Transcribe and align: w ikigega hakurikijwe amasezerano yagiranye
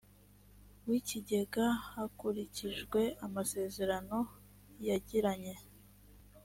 w 0.87 0.89
ikigega 0.99 1.65
hakurikijwe 1.91 3.01
amasezerano 3.25 4.19
yagiranye 4.87 5.55